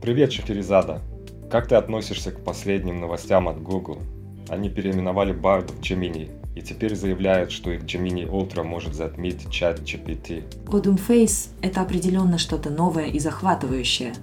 [0.00, 1.02] Привет, Шахерезада!
[1.50, 3.98] Как ты относишься к последним новостям от Google?
[4.48, 9.80] Они переименовали Bard в Gemini и теперь заявляют, что их Gemini Ultra может затмить чат
[9.80, 10.44] GPT.
[10.66, 14.14] Godum Face– это определенно что-то новое и захватывающее.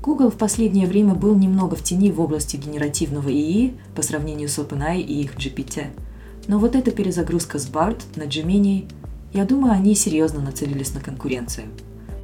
[0.00, 4.56] Google в последнее время был немного в тени в области генеративного ИИ по сравнению с
[4.58, 5.86] OpenAI и их GPT.
[6.46, 8.88] Но вот эта перезагрузка с Bard на Gemini,
[9.32, 11.66] я думаю, они серьезно нацелились на конкуренцию–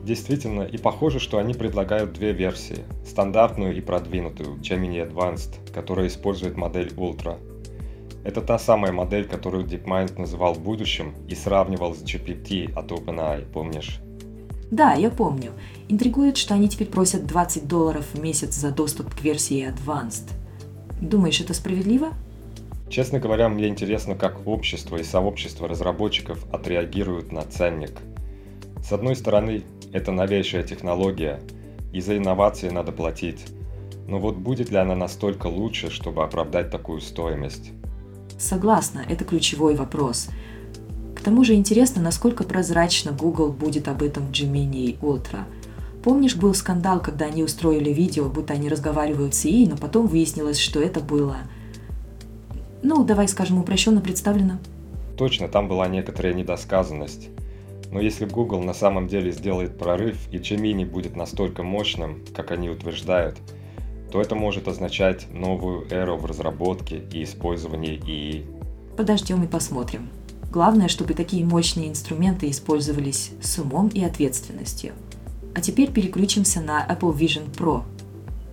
[0.08, 2.78] Действительно, и похоже, что они предлагают две версии.
[3.04, 7.36] Стандартную и продвинутую, Gemini Advanced, которая использует модель Ultra.
[8.24, 14.00] Это та самая модель, которую DeepMind называл будущим и сравнивал с GPT от OpenAI, помнишь?
[14.70, 15.52] Да, я помню.
[15.90, 20.30] Интригует, что они теперь просят 20 долларов в месяц за доступ к версии Advanced.
[21.02, 22.14] Думаешь, это справедливо?
[22.88, 27.92] Честно говоря, мне интересно, как общество и сообщество разработчиков отреагируют на ценник.
[28.82, 31.40] С одной стороны, это новейшая технология,
[31.92, 33.46] и за инновации надо платить.
[34.06, 37.72] Но вот будет ли она настолько лучше, чтобы оправдать такую стоимость?
[38.38, 40.28] Согласна, это ключевой вопрос.
[41.14, 45.44] К тому же интересно, насколько прозрачно Google будет об этом Gemini Ultra.
[46.02, 50.58] Помнишь, был скандал, когда они устроили видео, будто они разговаривают с ИИ, но потом выяснилось,
[50.58, 51.38] что это было...
[52.82, 54.58] Ну, давай скажем, упрощенно представлено.
[55.16, 57.28] Точно, там была некоторая недосказанность.
[57.90, 62.68] Но если Google на самом деле сделает прорыв и Gemini будет настолько мощным, как они
[62.68, 63.38] утверждают,
[64.10, 68.46] то это может означать новую эру в разработке и использовании ИИ.
[68.96, 70.08] Подождем и посмотрим.
[70.50, 74.92] Главное, чтобы такие мощные инструменты использовались с умом и ответственностью.
[75.54, 77.82] А теперь переключимся на Apple Vision Pro.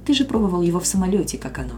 [0.05, 1.75] Ты же пробовал его в самолете, как оно.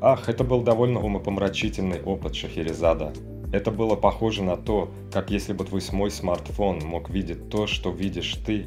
[0.00, 3.12] Ах, это был довольно умопомрачительный опыт Шахерезада.
[3.54, 7.92] Это было похоже на то, как если бы твой мой смартфон мог видеть то, что
[7.92, 8.66] видишь ты,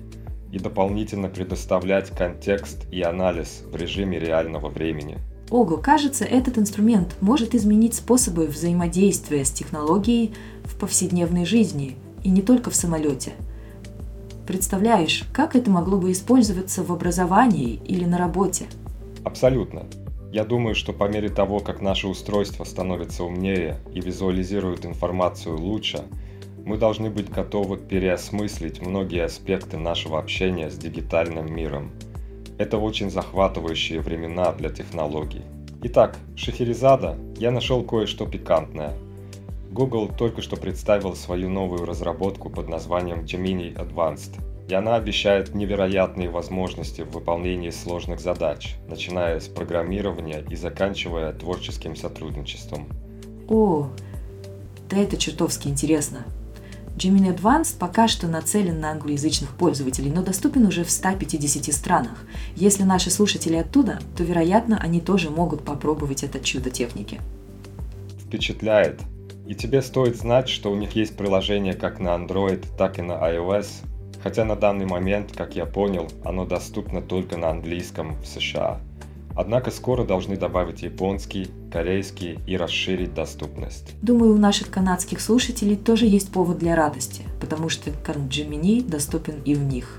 [0.49, 5.17] и дополнительно предоставлять контекст и анализ в режиме реального времени.
[5.49, 10.33] Ого, кажется, этот инструмент может изменить способы взаимодействия с технологией
[10.63, 13.33] в повседневной жизни, и не только в самолете.
[14.47, 18.67] Представляешь, как это могло бы использоваться в образовании или на работе?
[19.25, 19.85] Абсолютно.
[20.31, 26.03] Я думаю, что по мере того, как наше устройство становится умнее и визуализирует информацию лучше,
[26.65, 31.91] мы должны быть готовы переосмыслить многие аспекты нашего общения с дигитальным миром.
[32.57, 35.43] Это очень захватывающие времена для технологий.
[35.83, 38.93] Итак, Шахерезада, я нашел кое-что пикантное.
[39.71, 46.29] Google только что представил свою новую разработку под названием Gemini Advanced– и она обещает невероятные
[46.29, 52.87] возможности в выполнении сложных задач, начиная с программирования и заканчивая творческим сотрудничеством.
[53.47, 53.89] О,
[54.89, 56.25] да это чертовски интересно.
[56.97, 62.25] Gemini Advanced пока что нацелен на англоязычных пользователей, но доступен уже в 150 странах.
[62.55, 67.21] Если наши слушатели оттуда, то, вероятно, они тоже могут попробовать это чудо техники.
[68.25, 68.99] Впечатляет.
[69.45, 73.13] И тебе стоит знать, что у них есть приложение как на Android, так и на
[73.13, 73.67] iOS,
[74.27, 78.81] хотя на данный момент, как я понял, оно доступно только на английском в США.
[79.33, 83.93] Однако скоро должны добавить японский, корейский и расширить доступность.
[84.01, 89.55] Думаю, у наших канадских слушателей тоже есть повод для радости, потому что Gemini доступен и
[89.55, 89.97] у них.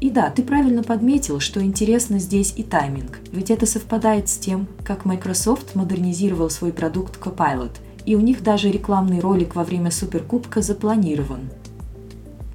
[0.00, 4.66] И да, ты правильно подметил, что интересно здесь и тайминг, ведь это совпадает с тем,
[4.84, 10.62] как Microsoft модернизировал свой продукт Copilot, и у них даже рекламный ролик во время Суперкубка
[10.62, 11.42] запланирован–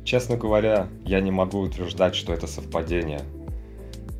[0.03, 3.21] Честно говоря, я не могу утверждать, что это совпадение.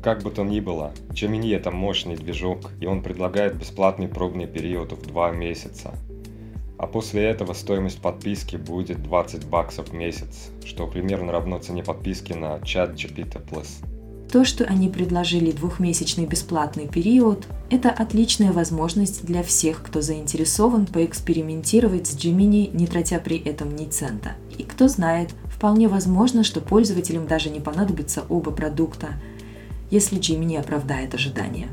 [0.02, 4.92] Как бы то ни было, Gemini это мощный движок, и он предлагает бесплатный пробный период
[4.92, 5.94] в 2 месяца.
[6.78, 12.32] А после этого стоимость подписки будет 20 баксов в месяц, что примерно равно цене подписки
[12.32, 13.40] на чат GPT+.
[14.32, 22.06] То, что они предложили двухмесячный бесплатный период, это отличная возможность для всех, кто заинтересован поэкспериментировать
[22.06, 24.32] с Gemini, не тратя при этом ни цента.
[24.56, 29.10] И кто знает, Вполне возможно, что пользователям даже не понадобится оба продукта,
[29.92, 31.68] если Gemini оправдает ожидания.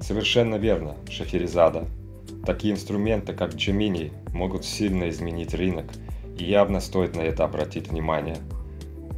[0.00, 1.86] Совершенно верно, Шахерезада.
[2.46, 5.84] Такие инструменты, как Gemini, могут сильно изменить рынок,
[6.38, 8.38] и явно стоит на это обратить внимание.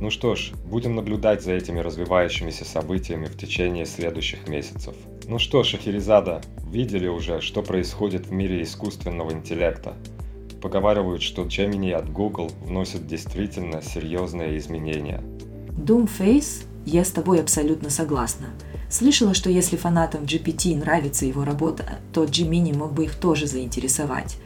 [0.00, 4.96] Ну что ж, будем наблюдать за этими развивающимися событиями в течение следующих месяцев.
[5.28, 9.94] Ну что, Шахерезада, видели уже, что происходит в мире искусственного интеллекта?
[10.60, 15.22] Поговаривают, что Gemini от Google вносит действительно серьезные изменения.
[15.76, 18.46] Doomface, я с тобой абсолютно согласна.
[18.90, 24.38] Слышала, что если фанатам GPT нравится его работа, то Gemini мог бы их тоже заинтересовать.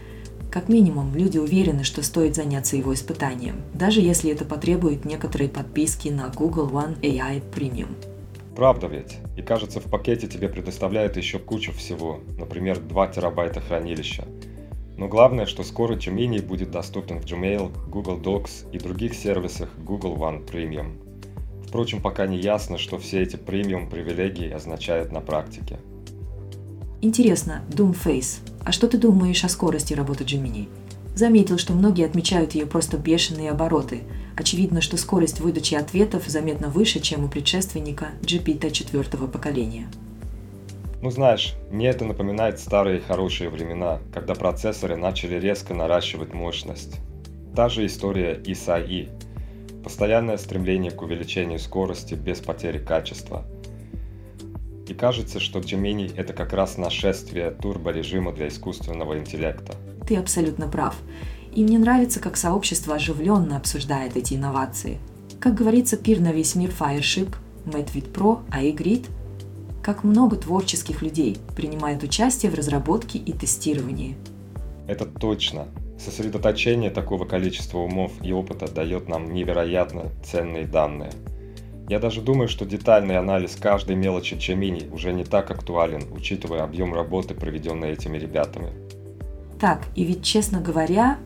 [0.51, 6.11] Как минимум, люди уверены, что стоит заняться его испытанием, даже если это потребует некоторые подписки
[6.11, 7.95] на Google One AI Premium.
[8.55, 9.17] Правда ведь?
[9.39, 14.27] И кажется, в пакете тебе предоставляют еще кучу всего, например, 2 терабайта хранилища.
[15.03, 20.15] Но главное, что скоро Gemini будет доступен в Gmail, Google Docs и других сервисах Google
[20.15, 20.93] One Premium.
[21.67, 25.81] Впрочем, пока не ясно, что все эти премиум привилегии означают на практике.
[27.01, 30.69] Интересно, Doomface, а что ты думаешь о скорости работы Gemini?
[31.17, 34.03] Заметил, что многие отмечают ее просто бешеные обороты.
[34.37, 39.89] Очевидно, что скорость выдачи ответов заметно выше, чем у предшественника GPT четвертого поколения.
[41.03, 47.01] Ну знаешь, мне это напоминает старые хорошие времена, когда процессоры начали резко наращивать мощность.
[47.55, 49.11] Та же история и с AI.
[49.83, 53.45] Постоянное стремление к увеличению скорости без потери качества–
[54.89, 59.75] и кажется, что Gemini— это как раз нашествие турборежима для искусственного интеллекта.
[60.07, 60.97] Ты абсолютно прав.
[61.55, 64.99] И мне нравится, как сообщество оживленно обсуждает эти инновации.
[65.41, 67.35] Как говорится, пир на весь мир Fireship,
[67.65, 69.07] Medvid Pro, iGrid,
[69.83, 74.17] как много творческих людей принимает участие в разработке и тестировании.
[74.87, 75.69] Это точно.
[75.99, 81.13] Сосредоточение такого количества умов и опыта дает нам невероятно ценные данные–
[81.89, 86.95] я даже думаю, что детальный анализ каждой мелочи Чамини уже не так актуален, учитывая объем
[86.95, 88.71] работы, проведенной этими ребятами.
[89.61, 91.19] Так, и ведь, честно говоря,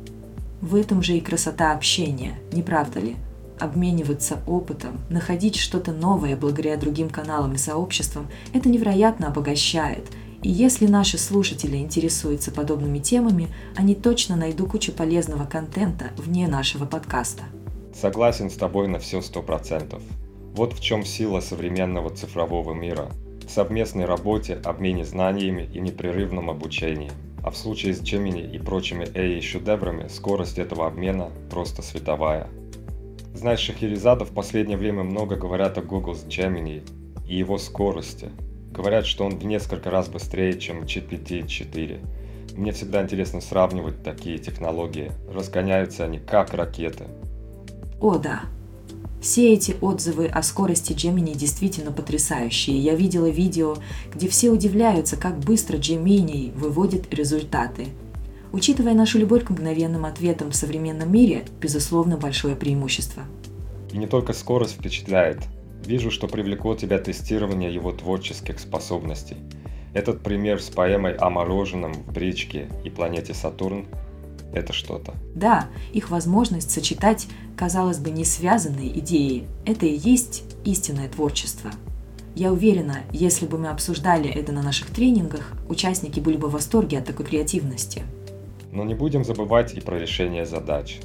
[0.61, 3.17] в этом же и красота общения, не правда ли?
[3.59, 10.07] Обмениваться опытом, находить что-то новое благодаря другим каналам и сообществам– это невероятно обогащает.
[10.43, 16.85] И если наши слушатели интересуются подобными темами, они точно найдут кучу полезного контента вне нашего
[16.85, 17.45] подкаста.
[17.95, 20.03] Согласен с тобой на все сто процентов.
[20.55, 23.11] Вот в чем сила современного цифрового мира.
[23.47, 27.11] В совместной работе, обмене знаниями и непрерывном обучении.
[27.43, 32.49] А в случае с Gemini и прочими AI-шедеврами скорость этого обмена просто световая.
[33.37, 36.83] Знаешь, Шахерезада в последнее время много говорят о Google Gemini
[37.29, 38.31] и его скорости.
[38.73, 42.57] Говорят, что он в несколько раз быстрее, чем GPT-4.
[42.57, 45.13] Мне всегда интересно сравнивать такие технологии.
[45.31, 47.05] Разгоняются они как ракеты.
[48.01, 48.45] О да,
[49.21, 52.79] все эти отзывы о скорости Gemini действительно потрясающие.
[52.79, 53.77] Я видела видео,
[54.15, 57.89] где все удивляются, как быстро Gemini выводит результаты.
[58.53, 63.25] Учитывая нашу любовь к мгновенным ответам в современном мире, безусловно, большое преимущество.
[63.93, 65.39] И не только скорость впечатляет.
[65.85, 69.37] Вижу, что привлекло тебя тестирование его творческих способностей.
[69.95, 73.87] Этот пример с поэмой о мороженом в бричке и планете Сатурн–
[74.53, 75.15] это что-то.
[75.35, 81.71] Да, их возможность сочетать казалось бы, не связанные идеи– это и есть истинное творчество.
[82.35, 86.99] Я уверена, если бы мы обсуждали это на наших тренингах, участники были бы в восторге
[86.99, 88.03] от такой креативности.
[88.77, 90.99] Но не будем забывать и про решение задач.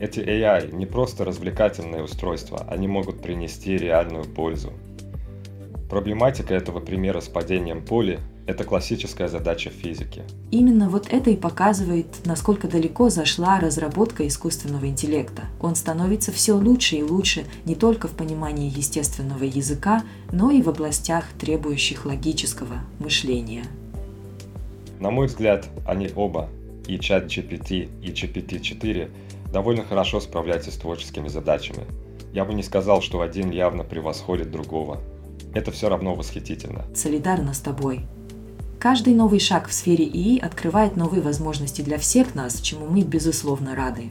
[0.00, 4.72] Эти AI не просто развлекательные устройства, они могут принести реальную пользу.
[5.90, 10.22] Проблематика этого примера с падением поля это классическая задача физики.
[10.50, 15.42] Именно вот это и показывает, насколько далеко зашла разработка искусственного интеллекта.
[15.60, 20.02] Он становится все лучше и лучше не только в понимании естественного языка,
[20.32, 23.64] но и в областях, требующих логического мышления.
[24.98, 26.48] На мой взгляд, они оба,
[26.86, 29.10] и чат GPT, и GPT-4,
[29.52, 31.84] довольно хорошо справляются с творческими задачами.
[32.32, 35.00] Я бы не сказал, что один явно превосходит другого.
[35.54, 36.84] Это все равно восхитительно.
[36.94, 38.06] Солидарна с тобой.
[38.78, 43.76] Каждый новый шаг в сфере ИИ открывает новые возможности для всех нас, чему мы безусловно
[43.76, 44.10] рады.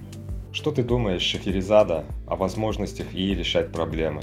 [0.54, 4.22] Что ты думаешь, Шахерезада, о возможностях ИИ решать проблемы?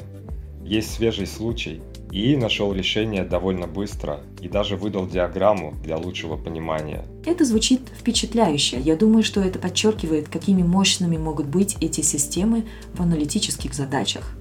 [0.69, 1.81] Есть свежий случай.
[2.13, 7.05] ИИ нашел решение довольно быстро и даже выдал диаграмму для лучшего понимания.
[7.25, 8.79] Это звучит впечатляюще.
[8.79, 14.33] Я думаю, что это подчеркивает, какими мощными могут быть эти системы в аналитических задачах.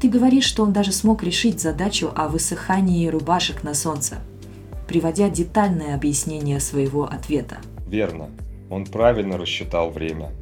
[0.00, 4.18] Ты говоришь, что он даже смог решить задачу о высыхании рубашек на солнце
[4.90, 7.58] приводя детальное объяснение своего ответа.
[7.86, 8.28] Верно.
[8.70, 10.32] Он правильно рассчитал время.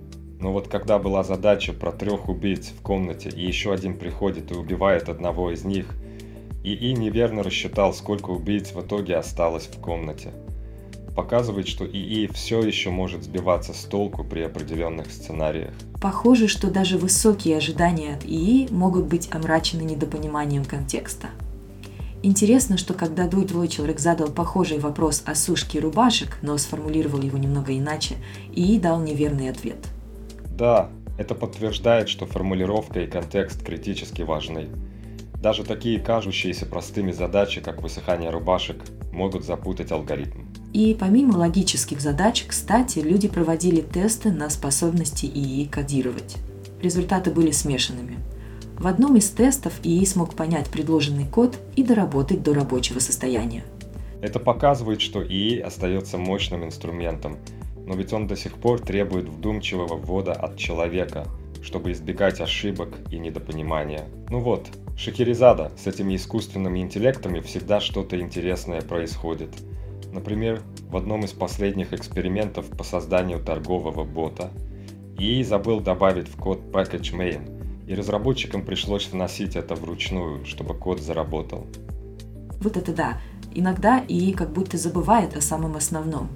[0.40, 4.54] Но вот когда была задача про трех убийц в комнате, и еще один приходит и
[4.54, 5.86] убивает одного из них,
[6.62, 10.32] ИИ неверно рассчитал, сколько убийц в итоге осталось в комнате.
[11.14, 15.74] показывает, что ИИ все еще может сбиваться с толку при определенных сценариях.
[16.00, 21.30] Похоже, что даже высокие ожидания от ИИ могут быть омрачены недопониманием контекста.
[22.22, 27.76] Интересно, что когда Дуйт человек задал похожий вопрос о сушке рубашек, но сформулировал его немного
[27.76, 28.14] иначе,
[28.52, 29.78] ИИ дал неверный ответ.
[30.58, 34.68] Да, это подтверждает, что формулировка и контекст критически важны.
[35.40, 40.40] Даже такие кажущиеся простыми задачи, как высыхание рубашек, могут запутать алгоритм.
[40.72, 46.38] И помимо логических задач, кстати, люди проводили тесты на способности ИИ кодировать.
[46.82, 48.18] Результаты были смешанными.
[48.76, 53.62] В одном из тестов ИИ смог понять предложенный код и доработать до рабочего состояния.
[54.20, 57.38] Это показывает, что ИИ остается мощным инструментом,
[57.88, 61.26] но ведь он до сих пор требует вдумчивого ввода от человека,
[61.62, 64.04] чтобы избегать ошибок и недопонимания.
[64.28, 69.50] Ну вот, Шахерезада с этими искусственными интеллектами всегда что-то интересное происходит–
[70.12, 74.50] Например, в одном из последних экспериментов по созданию торгового бота
[75.18, 81.00] и забыл добавить в код package main, и разработчикам пришлось вносить это вручную, чтобы код
[81.00, 81.66] заработал.
[82.60, 83.20] Вот это да.
[83.54, 86.28] Иногда и как будто забывает о самом основном.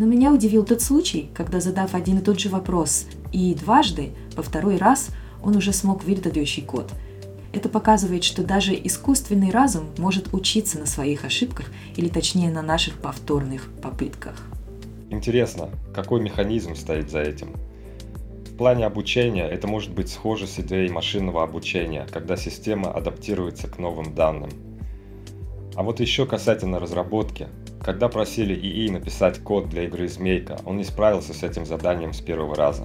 [0.00, 4.42] Но меня удивил тот случай, когда задав один и тот же вопрос и дважды, во
[4.42, 5.10] второй раз
[5.44, 6.90] он уже смог выдать следующий код–
[7.52, 11.66] это показывает, что даже искусственный разум может учиться на своих ошибках
[11.96, 14.36] или точнее на наших повторных попытках.
[15.10, 17.56] Интересно, какой механизм стоит за этим?
[18.46, 23.78] В плане обучения это может быть схоже с идеей машинного обучения, когда система адаптируется к
[23.78, 24.50] новым данным.
[25.74, 27.48] А вот еще касательно разработки.
[27.82, 32.20] Когда просили ИИ написать код для игры «Змейка», он не справился с этим заданием с
[32.20, 32.84] первого раза.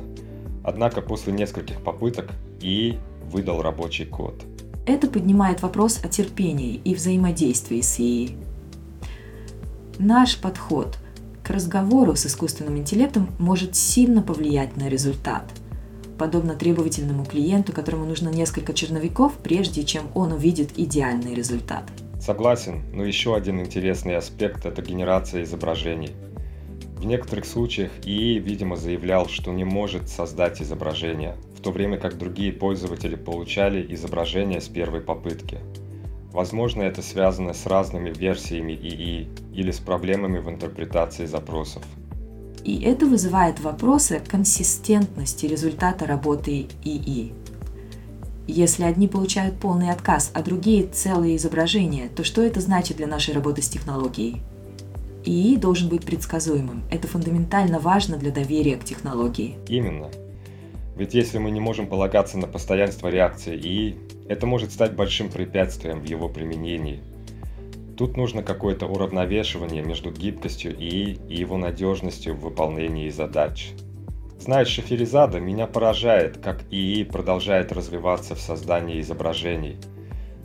[0.63, 2.97] Однако после нескольких попыток ИИ
[3.31, 4.43] выдал рабочий код–
[4.85, 8.37] это поднимает вопрос о терпении и взаимодействии с ИИ.
[9.97, 10.97] Наш подход
[11.43, 15.51] к разговору с искусственным интеллектом может сильно повлиять на результат.
[16.19, 21.83] Подобно требовательному клиенту, которому нужно несколько черновиков, прежде чем он увидит идеальный результат.
[22.25, 26.13] Согласен, но еще один интересный аспект– это генерация изображений.
[26.97, 32.53] В некоторых случаях ИИ, видимо, заявлял, что не может создать изображение, то время как другие
[32.53, 35.57] пользователи получали изображение с первой попытки.
[36.31, 41.81] Возможно, это связано с разными версиями ИИ или с проблемами в интерпретации запросов.
[42.63, 47.33] И это вызывает вопросы консистентности результата работы ИИ.
[48.47, 53.33] Если одни получают полный отказ, а другие целые изображения, то что это значит для нашей
[53.33, 54.41] работы с технологией?
[55.25, 56.83] ИИ должен быть предсказуемым.
[56.91, 59.55] Это фундаментально важно для доверия к технологии.
[59.67, 60.11] Именно.
[60.95, 63.97] Ведь если мы не можем полагаться на постоянство реакции ИИ,
[64.29, 67.01] это может стать большим препятствием в его применении.
[67.97, 73.71] Тут нужно какое-то уравновешивание между гибкостью ИИ и его надежностью в выполнении задач.
[74.45, 79.77] Зная Шахерезада, меня поражает, как ИИ продолжает развиваться в создании изображений.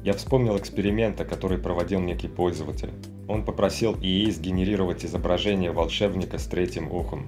[0.02, 2.95] Я вспомнил эксперимента, который проводил некий пользователь.
[3.28, 7.26] Он попросил ИИ сгенерировать изображение волшебника с третьим ухом.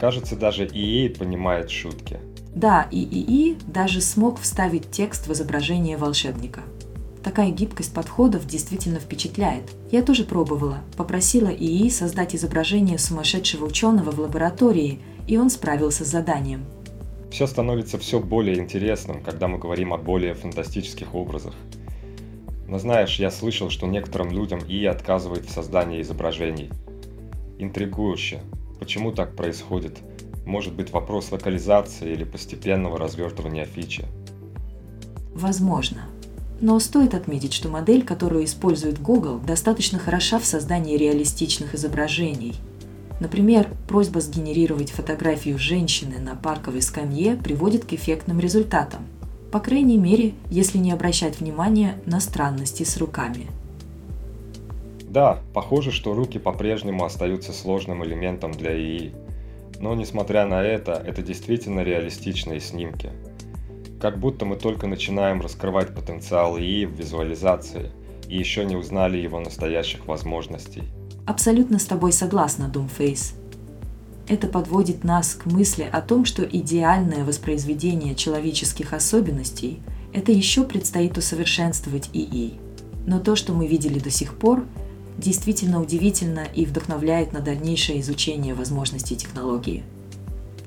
[0.00, 2.18] Кажется, даже ИИ понимает шутки–
[2.54, 6.60] да, и ИИ даже смог вставить текст в изображение волшебника.
[7.22, 9.70] Такая гибкость подходов действительно впечатляет.
[9.90, 10.80] Я тоже пробовала.
[10.96, 16.64] Попросила ИИ создать изображение сумасшедшего ученого в лаборатории, и он справился с заданием.
[17.30, 21.54] Все становится все более интересным, когда мы говорим о более фантастических образах.
[22.68, 26.70] Но знаешь, я слышал, что некоторым людям ИИ отказывает в создании изображений.
[27.58, 28.40] Интригующе.
[28.78, 29.98] Почему так происходит?
[30.44, 34.04] может быть вопрос локализации или постепенного развертывания фичи.
[35.34, 36.02] Возможно.
[36.60, 42.54] Но стоит отметить, что модель, которую использует Google, достаточно хороша в создании реалистичных изображений.
[43.22, 49.06] Например, просьба сгенерировать фотографию женщины на парковой скамье приводит к эффектным результатам.
[49.52, 53.46] По крайней мере, если не обращать внимания на странности с руками.
[55.02, 59.14] Да, похоже, что руки по-прежнему остаются сложным элементом для ИИ.
[59.78, 63.10] Но несмотря на это, это действительно реалистичные снимки.
[64.00, 67.92] Как будто мы только начинаем раскрывать потенциал ИИ в визуализации
[68.28, 70.82] и еще не узнали его настоящих возможностей.
[71.26, 73.34] Абсолютно с тобой согласна, Doomface.
[74.28, 79.80] Это подводит нас к мысли о том, что идеальное воспроизведение человеческих особенностей–
[80.12, 82.60] это еще предстоит усовершенствовать ИИ.
[83.06, 84.64] Но то, что мы видели до сих пор–
[85.18, 89.84] действительно удивительно и вдохновляет на дальнейшее изучение возможностей технологии.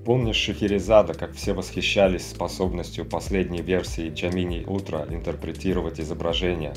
[0.06, 6.76] Помнишь Шахерезада, как все восхищались способностью последней версии Джамини Утра интерпретировать изображения?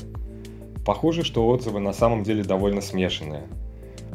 [0.83, 3.43] Похоже, что отзывы на самом деле довольно смешанные.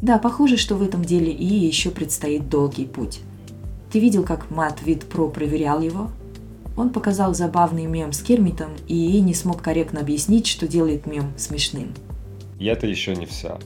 [0.03, 3.21] Да, похоже, что в этом деле и еще предстоит долгий путь.
[3.93, 6.11] Ты видел, как Мат Вид Про проверял его?
[6.77, 11.95] Он показал забавный мем с Кермитом, и не смог корректно объяснить, что делает мем смешным.
[12.59, 13.59] И это еще не все.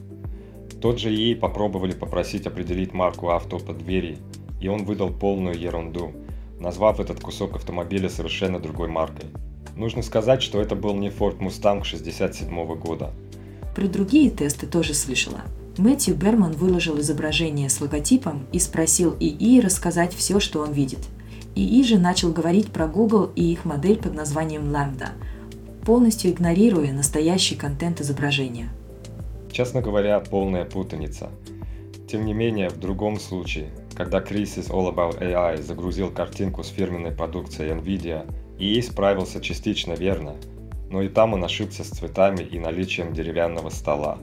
[0.80, 4.18] Тот же ей попробовали попросить определить марку авто под двери,
[4.60, 6.12] и он выдал полную ерунду,
[6.60, 9.26] назвав этот кусок автомобиля совершенно другой маркой.
[9.76, 13.12] Нужно сказать, что это был не Ford Mustang 67 года.
[13.74, 15.42] Про другие тесты тоже слышала.
[15.78, 21.00] Мэтью Берман выложил изображение с логотипом и спросил ИИ рассказать все, что он видит.
[21.54, 25.10] ИИ же начал говорить про Google и их модель под названием Lambda,
[25.84, 28.70] полностью игнорируя настоящий контент изображения.
[29.52, 31.30] Честно говоря, полная путаница.
[32.08, 36.68] Тем не менее, в другом случае, когда Chris из All About AI загрузил картинку с
[36.68, 38.26] фирменной продукцией NVIDIA,
[38.58, 40.34] ИИ справился частично верно,
[40.90, 44.18] но и там он ошибся с цветами и наличием деревянного стола.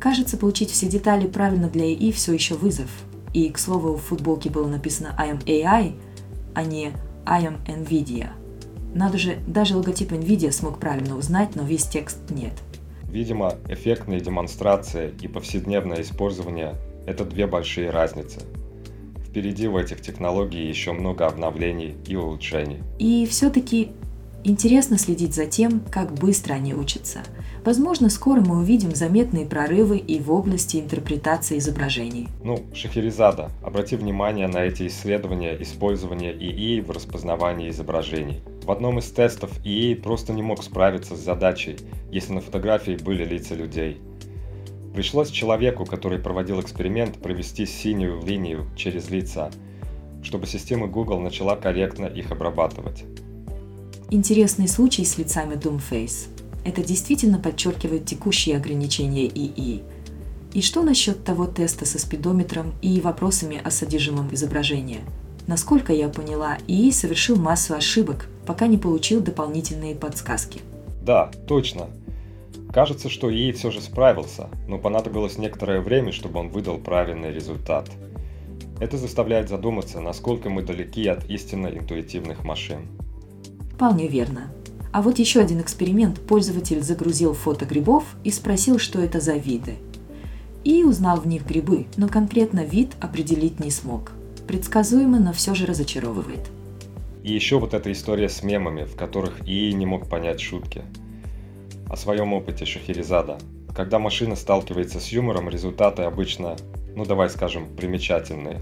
[0.00, 2.88] Кажется, получить все детали правильно для ИИ все еще вызов.
[3.34, 5.94] И, к слову, в футболке было написано I am AI,
[6.54, 6.92] а не
[7.26, 8.30] I am NVIDIA.
[8.94, 12.54] Надо же, даже логотип NVIDIA смог правильно узнать, но весь текст нет.
[13.04, 16.76] Видимо, эффектные демонстрации и повседневное использование–
[17.06, 18.40] это две большие разницы.
[19.28, 22.82] Впереди в этих технологий еще много обновлений и улучшений.
[22.98, 23.92] И все-таки
[24.42, 27.20] Интересно следить за тем, как быстро они учатся.
[27.64, 32.28] Возможно, скоро мы увидим заметные прорывы и в области интерпретации изображений.
[32.42, 38.42] Ну, Шахерезада, обрати внимание на эти исследования использования ИИ в распознавании изображений.
[38.64, 41.76] В одном из тестов ИИ просто не мог справиться с задачей,
[42.10, 44.00] если на фотографии были лица людей.
[44.94, 49.50] Пришлось человеку, который проводил эксперимент, провести синюю линию через лица,
[50.22, 53.04] чтобы система Google начала корректно их обрабатывать.
[54.10, 56.39] Интересный случай с лицами Doomface.
[56.64, 59.82] Это действительно подчеркивает текущие ограничения ИИ.
[60.52, 65.00] И что насчет того теста со спидометром и вопросами о содержимом изображения?
[65.46, 70.60] Насколько я поняла, ИИ совершил массу ошибок, пока не получил дополнительные подсказки.
[71.02, 71.88] Да, точно.
[72.72, 77.88] Кажется, что ИИ все же справился, но понадобилось некоторое время, чтобы он выдал правильный результат.
[78.80, 82.86] Это заставляет задуматься, насколько мы далеки от истинно интуитивных машин.
[83.74, 84.52] Вполне верно.
[84.92, 86.20] А вот еще один эксперимент.
[86.20, 89.76] Пользователь загрузил фото грибов и спросил, что это за виды.
[90.64, 94.12] И узнал в них грибы, но конкретно вид определить не смог.
[94.48, 96.50] Предсказуемо, но все же разочаровывает.
[97.22, 100.82] И еще вот эта история с мемами, в которых ИИ не мог понять шутки.
[101.88, 103.38] О своем опыте Шахерезада.
[103.74, 106.56] Когда машина сталкивается с юмором, результаты обычно,
[106.96, 108.60] ну давай скажем, примечательные.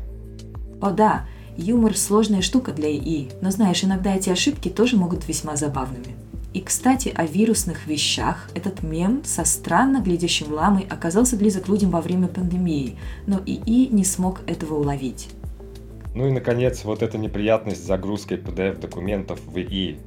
[0.80, 1.26] О да,
[1.58, 6.14] Юмор– сложная штука для ИИ, но знаешь, иногда эти ошибки тоже могут весьма забавными.
[6.54, 8.48] И, кстати, о вирусных вещах.
[8.54, 14.04] Этот мем со странно глядящим ламой оказался близок людям во время пандемии, но ИИ не
[14.04, 15.30] смог этого уловить.
[16.14, 19.98] Ну и, наконец, вот эта неприятность с загрузкой PDF-документов в ИИ.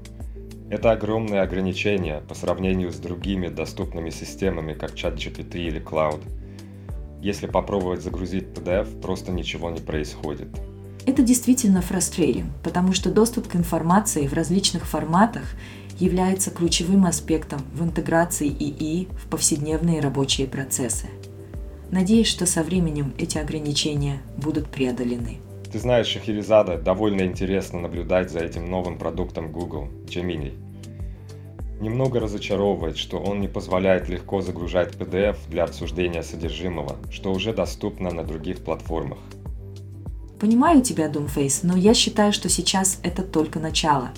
[0.70, 6.22] Это огромное ограничение по сравнению с другими доступными системами, как ChatGPT или Cloud.
[7.22, 10.48] Если попробовать загрузить PDF, просто ничего не происходит.
[11.04, 15.44] Это действительно frustrating, потому что доступ к информации в различных форматах
[16.00, 21.08] является ключевым аспектом в интеграции ИИ в повседневные рабочие процессы.
[21.90, 25.40] Надеюсь, что со временем эти ограничения будут преодолены.
[25.72, 30.54] Ты знаешь, Шахерезада, довольно интересно наблюдать за этим новым продуктом Google, Gemini.
[31.82, 38.12] Немного разочаровывает, что он не позволяет легко загружать PDF для обсуждения содержимого, что уже доступно
[38.12, 39.18] на других платформах–
[40.42, 44.10] Понимаю тебя, Doomface, но я считаю, что сейчас это только начало.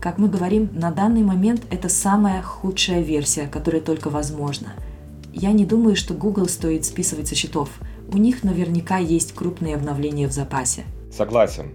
[0.00, 4.74] Как мы говорим, на данный момент это самая худшая версия, которая только возможна.
[5.32, 7.70] Я не думаю, что Google стоит списывать со счетов.
[8.08, 10.84] У них наверняка есть крупные обновления в запасе.
[11.10, 11.72] Согласен.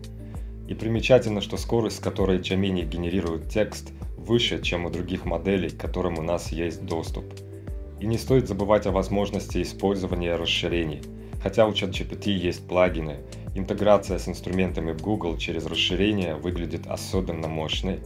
[0.69, 5.77] И примечательно, что скорость, с которой Gemini генерирует текст, выше, чем у других моделей, к
[5.77, 7.25] которым у нас есть доступ.
[7.99, 11.01] И не стоит забывать о возможности использования расширений.
[11.43, 13.17] Хотя у ChatGPT есть плагины,
[13.57, 18.01] Интеграция с инструментами Google через расширение выглядит особенно мощной.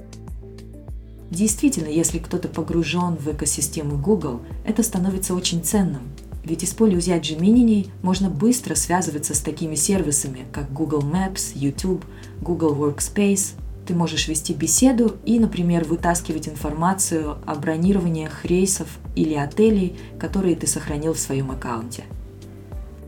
[1.30, 6.04] Действительно, если кто-то погружен в экосистему Google, это становится очень ценным.
[6.46, 12.06] Ведь используя Gemini, можно быстро связываться с такими сервисами, как Google Maps, YouTube,
[12.40, 13.56] Google Workspace.
[13.86, 18.88] Ты можешь вести беседу и, например, вытаскивать информацию о бронированиях рейсов
[19.18, 22.06] или отелей, которые ты сохранил в своем аккаунте.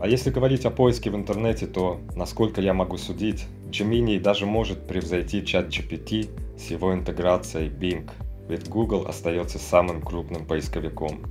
[0.04, 4.86] А если говорить о поиске в интернете, то, насколько я могу судить, Gemini даже может
[4.86, 8.10] превзойти чат GPT с его интеграцией Bing,
[8.46, 11.22] ведь Google остается самым крупным поисковиком.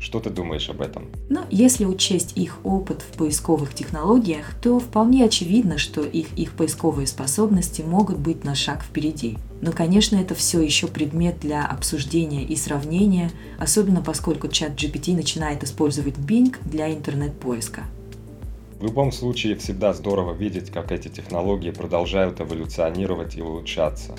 [0.00, 1.08] Что ты думаешь об этом?
[1.28, 7.06] Но если учесть их опыт в поисковых технологиях, то вполне очевидно, что их, их поисковые
[7.06, 9.38] способности могут быть на шаг впереди.
[9.60, 15.62] Но, конечно, это все еще предмет для обсуждения и сравнения, особенно поскольку чат GPT начинает
[15.62, 17.84] использовать Bing для интернет-поиска.
[18.80, 24.14] В любом случае, всегда здорово видеть, как эти технологии продолжают эволюционировать и улучшаться.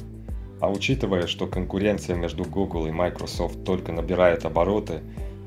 [0.60, 5.02] А учитывая, что конкуренция между Google и Microsoft только набирает обороты,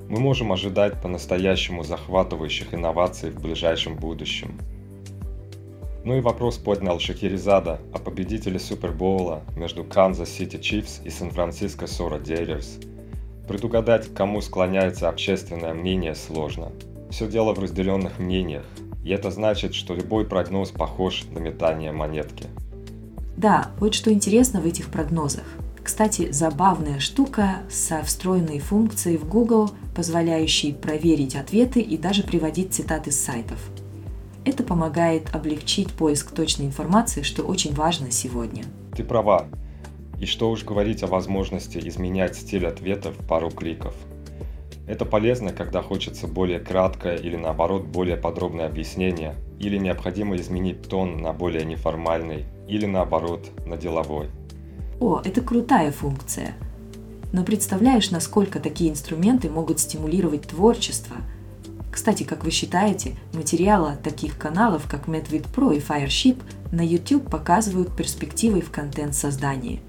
[0.09, 4.59] мы можем ожидать по-настоящему захватывающих инноваций в ближайшем будущем.
[6.03, 12.85] Ну и вопрос поднял Шахерезада о победителе Супербоула между Канзас Сити Чифс и Сан-Франциско 49ers.
[13.47, 16.73] Предугадать, кому склоняется общественное мнение, сложно.
[17.11, 18.65] Все дело в разделенных мнениях,
[19.05, 22.47] и это значит, что любой прогноз похож на метание монетки.
[23.37, 25.45] Да, вот что интересно в этих прогнозах.
[25.83, 33.13] Кстати, забавная штука со встроенной функцией в Google, позволяющей проверить ответы и даже приводить цитаты
[33.13, 33.59] с сайтов.
[34.47, 38.65] Это помогает облегчить поиск точной информации, что очень важно сегодня.
[38.97, 39.47] Ты права.
[40.19, 43.95] И что уж говорить о возможности изменять стиль ответов в пару кликов.
[44.87, 51.23] Это полезно, когда хочется более краткое или наоборот более подробное объяснение, или необходимо изменить тон
[51.23, 54.29] на более неформальный, или наоборот на деловой.
[55.01, 56.55] О, это крутая функция.
[57.33, 61.17] Но представляешь, насколько такие инструменты могут стимулировать творчество?
[61.91, 66.43] Кстати, как вы считаете, материалы таких каналов, как MedVid Pro и Fireship,
[66.73, 69.81] на YouTube показывают перспективы в контент-создании.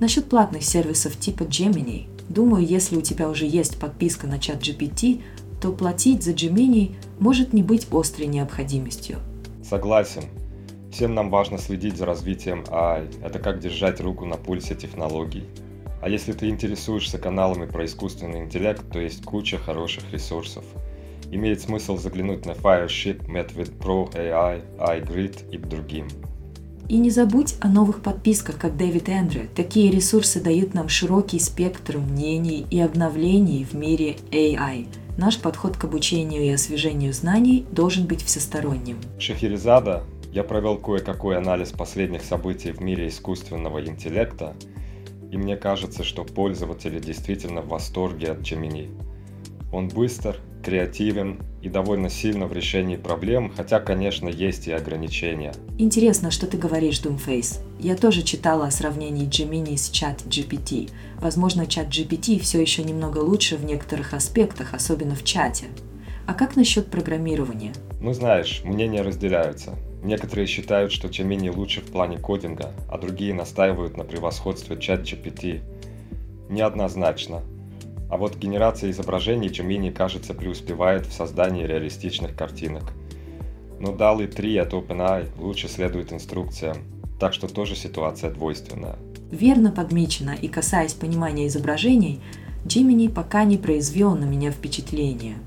[0.00, 5.22] Насчет платных сервисов типа Gemini, думаю, если у тебя уже есть подписка на чат GPT,
[5.60, 9.18] то платить за Gemini может не быть острой необходимостью.
[9.62, 10.24] Согласен,
[10.92, 13.24] Всем нам важно следить за развитием AI.
[13.24, 15.44] Это как держать руку на пульсе технологий.
[16.02, 20.64] А если ты интересуешься каналами про искусственный интеллект, то есть куча хороших ресурсов.
[21.30, 26.08] Имеет смысл заглянуть на Fireship, MedVid Pro AI, iGrid и к другим.
[26.92, 29.48] И не забудь о новых подписках, как Дэвид Эндре.
[29.56, 34.88] Такие ресурсы дают нам широкий спектр мнений и обновлений в мире AI.
[35.16, 38.98] Наш подход к обучению и освежению знаний должен быть всесторонним.
[39.18, 44.54] Шахерезада я провел кое-какой анализ последних событий в мире искусственного интеллекта,
[45.30, 48.90] и мне кажется, что пользователи действительно в восторге от Gemini.
[49.72, 55.52] Он быстр, креативен и довольно сильно в решении проблем, хотя, конечно, есть и ограничения.
[55.78, 57.60] Интересно, что ты говоришь, Doomface.
[57.78, 60.90] Я тоже читала о сравнении Gemini с чат GPT.
[61.20, 65.66] Возможно, чат GPT все еще немного лучше в некоторых аспектах, особенно в чате.
[66.26, 67.72] А как насчет программирования?
[68.00, 69.76] Ну знаешь, мнения разделяются.
[70.02, 75.62] Некоторые считают, что Gemini лучше в плане кодинга, а другие настаивают на превосходстве ChatGPT.
[76.48, 77.42] Неоднозначно.
[78.12, 82.92] А вот генерация изображений Gemini, кажется, преуспевает в создании реалистичных картинок.
[83.80, 86.76] Но DALL-E 3 от OpenAI лучше следует инструкциям,
[87.18, 88.96] так что тоже ситуация двойственная.
[89.30, 92.20] Верно подмечено, и касаясь понимания изображений,
[92.66, 95.38] Gemini пока не произвел на меня впечатления–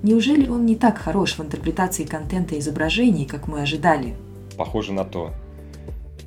[0.00, 4.14] Неужели он не так хорош в интерпретации контента изображений, как мы ожидали?
[4.56, 5.32] Похоже на то.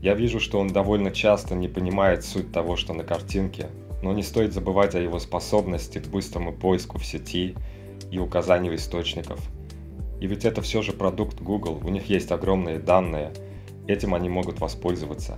[0.01, 3.69] Я вижу, что он довольно часто не понимает суть того, что на картинке,
[4.01, 7.55] но не стоит забывать о его способности к быстрому поиску в сети
[8.11, 9.39] и указанию источников.
[10.19, 13.33] И ведь это все же продукт Google, у них есть огромные данные,
[13.87, 15.37] этим они могут воспользоваться.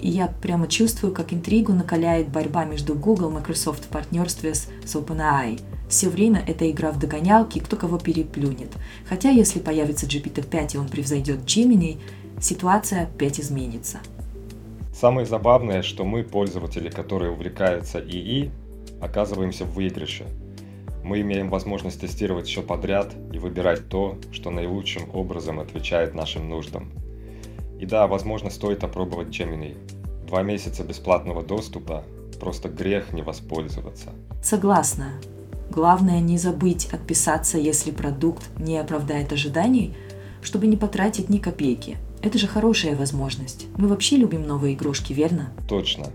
[0.00, 4.68] И я прямо чувствую, как интригу накаляет борьба между Google и Microsoft в партнерстве с,
[4.84, 8.72] с OpenAI– все время это игра в догонялки, кто кого переплюнет.
[9.08, 11.98] Хотя если появится GPT-5 и он превзойдет Gemini,
[12.40, 13.98] ситуация опять изменится.
[15.00, 18.50] Самое забавное, что мы, пользователи, которые увлекаются ИИ,
[19.00, 20.26] оказываемся в выигрыше.
[21.04, 26.90] Мы имеем возможность тестировать все подряд и выбирать то, что наилучшим образом отвечает нашим нуждам.
[27.78, 29.76] И да, возможно, стоит опробовать Gemini.
[30.26, 32.02] Два месяца бесплатного доступа–
[32.40, 34.08] просто грех не воспользоваться.
[34.42, 35.12] Согласна.
[35.70, 39.96] Главное не забыть отписаться, если продукт не оправдает ожиданий,
[40.42, 41.98] чтобы не потратить ни копейки.
[42.20, 43.66] Это же хорошая возможность.
[43.76, 45.52] Мы вообще любим новые игрушки, верно?
[45.68, 46.08] Точно.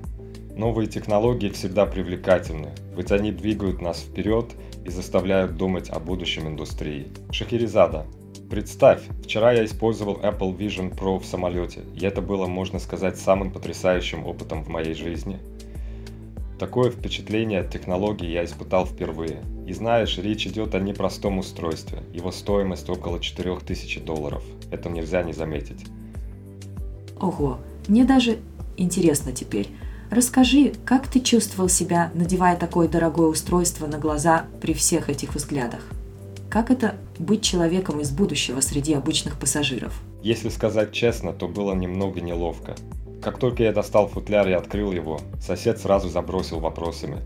[0.55, 4.51] Новые технологии всегда привлекательны, ведь они двигают нас вперед
[4.85, 7.07] и заставляют думать о будущем индустрии.
[7.31, 8.05] Шахерезада.
[8.49, 13.51] Представь, вчера я использовал Apple Vision Pro в самолете, и это было, можно сказать, самым
[13.51, 15.39] потрясающим опытом в моей жизни–
[16.63, 19.41] Такое впечатление от технологии я испытал впервые.
[19.67, 22.03] И знаешь, речь идет о непростом устройстве.
[22.13, 24.43] Его стоимость около 4000 долларов.
[24.73, 25.85] Это нельзя не заметить.
[27.19, 28.39] Ого, мне даже
[28.75, 29.69] интересно теперь.
[30.09, 35.81] Расскажи, как ты чувствовал себя, надевая такое дорогое устройство на глаза при всех этих взглядах?
[36.49, 39.99] Как это быть человеком из будущего среди обычных пассажиров?
[40.21, 42.75] Если сказать честно, то было немного неловко.
[43.21, 47.21] Как только я достал футляр и открыл его, сосед сразу забросил вопросами.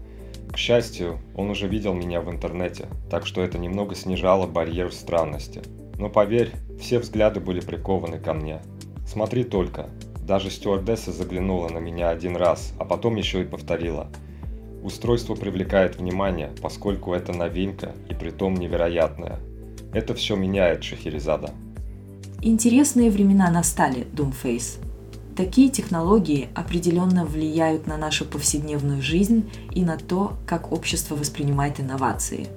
[0.52, 5.62] К счастью, он уже видел меня в интернете, так что это немного снижало барьер странности.
[5.98, 8.62] Но поверь, все взгляды были прикованы ко мне.
[9.06, 9.90] Смотри только,
[10.22, 14.08] даже стюардесса заглянула на меня один раз, а потом еще и повторила–
[14.84, 19.40] Устройство привлекает внимание, поскольку это новинка и притом невероятная.
[19.92, 21.52] Это все меняет Шахерезада.
[22.42, 24.80] Интересные времена настали, Doomface.
[25.36, 32.48] Такие технологии определенно влияют на нашу повседневную жизнь и на то, как общество воспринимает инновации.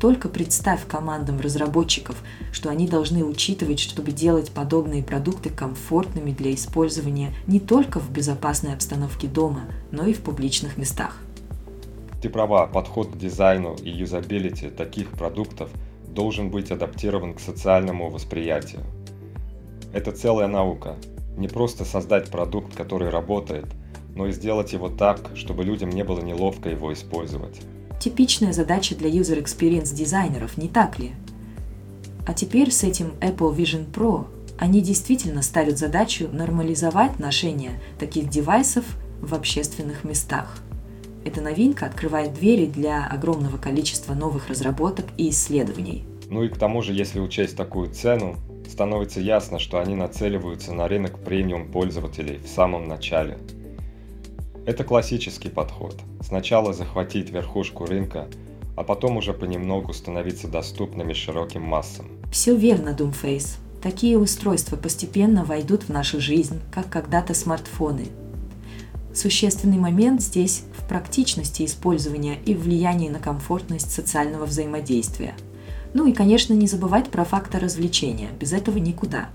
[0.00, 2.16] Только представь командам разработчиков,
[2.52, 8.72] что они должны учитывать, чтобы делать подобные продукты комфортными для использования не только в безопасной
[8.72, 11.18] обстановке дома, но и в публичных местах.
[12.22, 15.68] Ты права, подход к дизайну и юзабилити таких продуктов
[16.08, 18.80] должен быть адаптирован к социальному восприятию.
[19.92, 20.96] Это целая наука.
[21.36, 23.66] Не просто создать продукт, который работает,
[24.16, 27.60] но и сделать его так, чтобы людям не было неловко его использовать.
[28.00, 31.12] Типичная задача для user experience дизайнеров, не так ли?
[32.26, 34.26] А теперь с этим Apple Vision Pro
[34.58, 38.84] они действительно ставят задачу нормализовать ношение таких девайсов
[39.20, 40.58] в общественных местах–
[41.22, 46.04] эта новинка открывает двери для огромного количества новых разработок и исследований.
[46.30, 48.36] Ну и к тому же, если учесть такую цену,
[48.68, 53.38] становится ясно, что они нацеливаются на рынок премиум пользователей в самом начале.
[54.66, 55.96] Это классический подход.
[56.22, 58.28] Сначала захватить верхушку рынка,
[58.76, 62.06] а потом уже понемногу становиться доступными широким массам.
[62.30, 63.58] Все верно, Doomface.
[63.82, 68.06] Такие устройства постепенно войдут в нашу жизнь, как когда-то смартфоны–
[69.12, 75.34] Существенный момент здесь в практичности использования и влиянии на комфортность социального взаимодействия.
[75.94, 79.30] Ну и, конечно, не забывать про фактор развлечения, без этого никуда.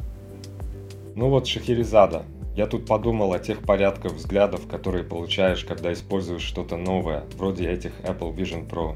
[1.16, 2.24] Ну вот Шахерезада.
[2.56, 7.92] Я тут подумал о тех порядках взглядов, которые получаешь, когда используешь что-то новое, вроде этих
[8.02, 8.96] Apple Vision Pro.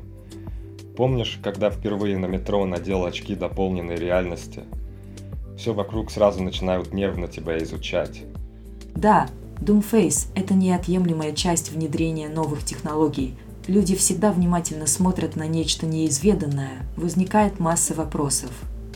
[0.96, 4.64] Помнишь, когда впервые на метро надел очки дополненной реальности?
[5.58, 8.24] Все вокруг сразу начинают нервно тебя изучать.
[8.96, 9.28] Да,
[9.60, 13.36] Doomface– это неотъемлемая часть внедрения новых технологий.
[13.68, 18.52] Люди всегда внимательно смотрят на нечто неизведанное, возникает масса вопросов.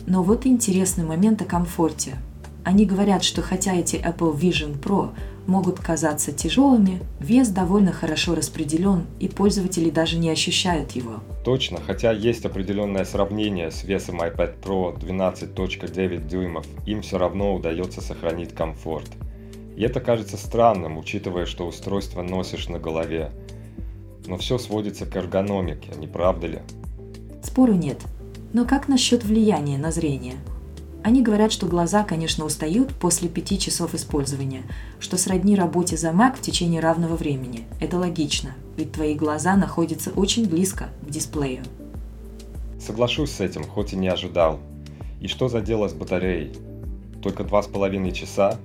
[0.06, 2.16] Но вот интересный момент о комфорте.
[2.64, 5.10] Они говорят, что хотя эти Apple Vision Pro
[5.46, 11.20] могут казаться тяжелыми, вес довольно хорошо распределен, и пользователи даже не ощущают его.
[11.44, 18.00] Точно, хотя есть определенное сравнение с весом iPad Pro 12.9 дюймов, им все равно удается
[18.00, 19.10] сохранить комфорт–
[19.76, 23.32] и это кажется странным, учитывая, что устройство носишь на голове.
[24.26, 26.58] Но все сводится к эргономике, не правда ли?
[27.42, 27.98] Спору нет.
[28.52, 30.36] Но как насчет влияния на зрение?
[31.04, 34.62] Они говорят, что глаза, конечно, устают после пяти часов использования,
[34.98, 37.66] что сродни работе за Mac в течение равного времени.
[37.78, 41.62] Это логично, ведь твои глаза находятся очень близко к дисплею.
[42.80, 44.58] Соглашусь с этим, хоть и не ожидал.
[45.20, 46.52] И что за дело с батареей?
[47.22, 48.58] Только два с половиной часа?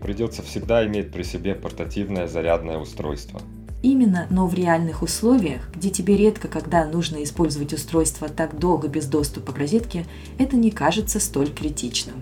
[0.00, 3.40] придется всегда иметь при себе портативное зарядное устройство.
[3.82, 9.06] Именно, но в реальных условиях, где тебе редко когда нужно использовать устройство так долго без
[9.06, 10.04] доступа к розетке,
[10.38, 12.16] это не кажется столь критичным.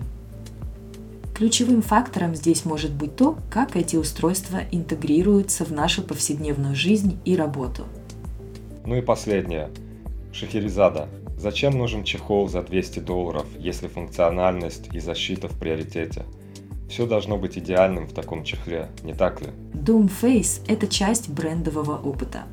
[1.33, 7.35] Ключевым фактором здесь может быть то, как эти устройства интегрируются в нашу повседневную жизнь и
[7.35, 7.85] работу.
[8.85, 9.69] Ну и последнее.
[10.31, 11.09] Шахерезада.
[11.37, 16.23] Зачем нужен чехол за 200 долларов, если функциональность и защита в приоритете–
[16.89, 19.47] все должно быть идеальным в таком чехле, не так ли?
[19.73, 22.43] Doomface– это часть брендового опыта.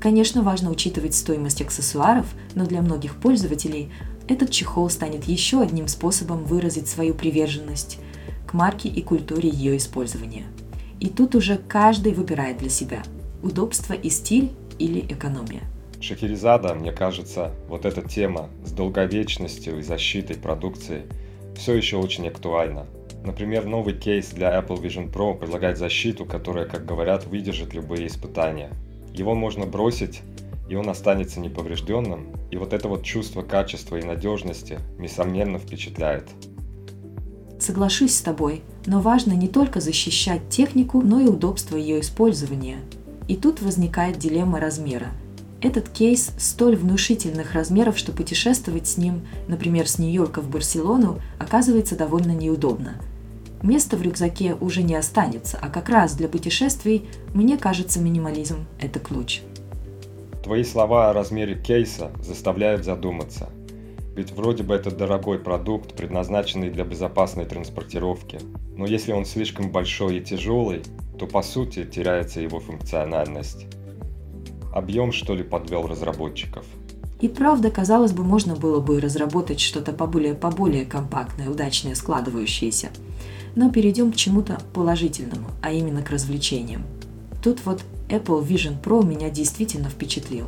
[0.00, 3.90] Конечно, важно учитывать стоимость аксессуаров, но для многих пользователей
[4.28, 7.98] этот чехол станет еще одним способом выразить свою приверженность
[8.46, 10.46] к марке и культуре ее использования.
[11.00, 13.02] И тут уже каждый выбирает для себя–
[13.42, 15.62] удобство и стиль или экономия.
[16.00, 21.02] Шахерезада, мне кажется, вот эта тема с долговечностью и защитой продукции
[21.56, 22.86] все еще очень актуальна.
[23.24, 28.70] Например, новый кейс для Apple Vision Pro предлагает защиту, которая, как говорят, выдержит любые испытания.
[29.12, 30.22] Его можно бросить,
[30.68, 36.28] и он останется неповрежденным, и вот это вот чувство качества и надежности, несомненно, впечатляет.
[37.58, 42.78] Соглашусь с тобой, но важно не только защищать технику, но и удобство ее использования.
[43.28, 45.08] И тут возникает дилемма размера.
[45.62, 51.96] Этот кейс столь внушительных размеров, что путешествовать с ним, например, с Нью-Йорка в Барселону, оказывается
[51.96, 52.94] довольно неудобно–
[53.62, 59.00] Места в рюкзаке уже не останется, а как раз для путешествий, мне кажется, минимализм– это
[59.00, 59.40] ключ.
[60.44, 63.48] Твои слова о размере кейса заставляют задуматься.
[64.14, 68.38] Ведь вроде бы это дорогой продукт, предназначенный для безопасной транспортировки.
[68.76, 70.82] Но если он слишком большой и тяжелый,
[71.18, 73.66] то по сути теряется его функциональность.
[74.76, 76.64] Объем что ли подвел разработчиков?
[77.20, 82.90] И правда, казалось бы, можно было бы разработать что-то поболее, поболее компактное, удачное, складывающееся–
[83.56, 86.84] но перейдем к чему-то положительному, а именно к развлечениям.
[87.42, 90.46] Тут вот Apple Vision Pro меня действительно впечатлил.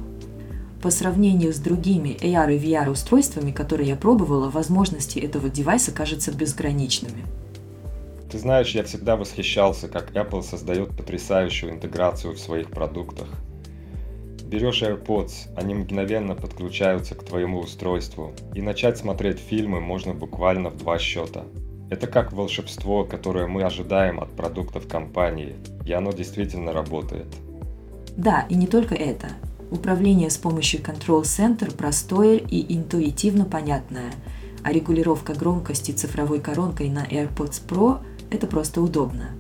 [0.82, 6.30] По сравнению с другими AR и VR устройствами, которые я пробовала, возможности этого девайса кажутся
[6.30, 7.24] безграничными.
[8.30, 13.26] Ты знаешь, я всегда восхищался, как Apple создает потрясающую интеграцию в своих продуктах.
[14.48, 20.78] Берешь AirPods, они мгновенно подключаются к твоему устройству, и начать смотреть фильмы можно буквально в
[20.78, 21.44] два счета–
[21.90, 25.56] это как волшебство, которое мы ожидаем от продуктов компании,
[25.86, 27.26] и оно действительно работает.
[28.16, 29.28] Да, и не только это.
[29.70, 34.12] Управление с помощью Control Center простое и интуитивно понятное,
[34.62, 39.30] а регулировка громкости цифровой коронкой на AirPods Pro– это просто удобно.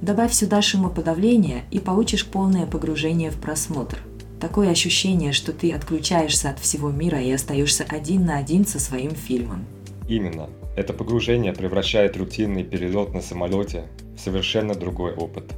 [0.00, 3.98] Добавь сюда шумоподавление и получишь полное погружение в просмотр.
[4.40, 9.10] Такое ощущение, что ты отключаешься от всего мира и остаешься один на один со своим
[9.10, 9.64] фильмом.
[10.08, 10.48] Именно.
[10.76, 15.52] Это погружение превращает рутинный перелет на самолете в совершенно другой опыт.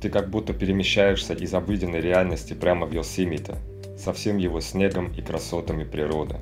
[0.00, 3.56] Ты как будто перемещаешься из обыденной реальности прямо в Йосемите,
[3.98, 6.36] со всем его снегом и красотами природы.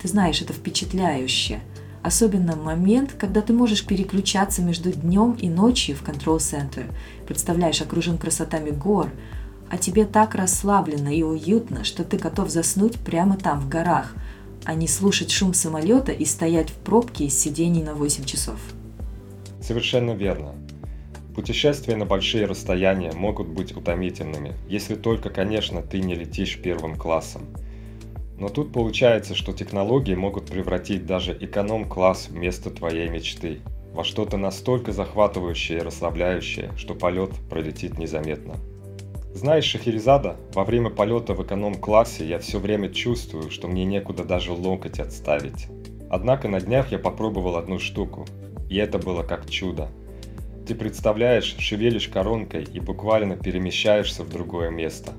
[0.00, 1.60] Ты знаешь, это впечатляюще.
[2.02, 6.90] Особенно момент, когда ты можешь переключаться между днем и ночью в Center.
[7.26, 9.10] Представляешь, окружен красотами гор,
[9.70, 14.14] а тебе так расслабленно и уютно, что ты готов заснуть прямо там, в горах–
[14.68, 18.60] а не слушать шум самолета и стоять в пробке из сидений на 8 часов.
[19.62, 20.54] Совершенно верно.
[21.34, 27.46] Путешествия на большие расстояния могут быть утомительными, если только, конечно, ты не летишь первым классом.
[28.38, 33.60] Но тут получается, что технологии могут превратить даже эконом-класс вместо твоей мечты
[33.94, 38.56] во что-то настолько захватывающее и расслабляющее, что полет пролетит незаметно.
[39.38, 44.50] Знаешь, Шахерезада, во время полета в эконом-классе я все время чувствую, что мне некуда даже
[44.50, 45.68] локоть отставить.
[46.10, 48.26] Однако на днях я попробовал одну штуку,
[48.68, 49.90] и это было как чудо.
[50.66, 55.12] Ты представляешь, шевелишь коронкой и буквально перемещаешься в другое место.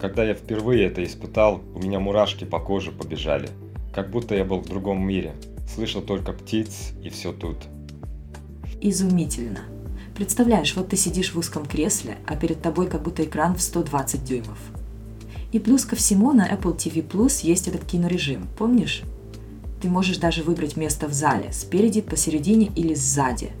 [0.00, 3.50] Когда я впервые это испытал, у меня мурашки по коже побежали,
[3.94, 5.34] как будто я был в другом мире,
[5.72, 7.58] слышал только птиц и все тут.
[8.80, 9.60] Изумительно.
[10.20, 14.22] Представляешь, вот ты сидишь в узком кресле, а перед тобой как будто экран в 120
[14.22, 14.58] дюймов.
[15.50, 19.00] И плюс ко всему на Apple TV Plus есть этот кинорежим, помнишь?
[19.80, 23.52] Ты можешь даже выбрать место в зале, спереди, посередине или сзади.